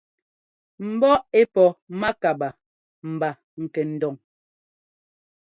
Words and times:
Mbɔ́ 0.91 1.13
ɛ́ 1.39 1.43
pɔ 1.53 1.63
mákabaa 1.99 2.57
mba 3.13 3.29
kɛndon. 3.73 4.15